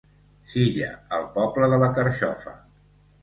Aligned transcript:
Silla, 0.53 0.87
el 1.17 1.27
poble 1.35 1.69
de 1.73 1.79
la 1.83 1.91
carxofa. 1.99 2.57